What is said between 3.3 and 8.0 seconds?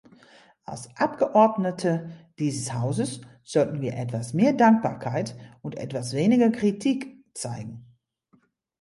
sollten wir etwas mehr Dankbarkeit und etwas weniger Kritik zeigen.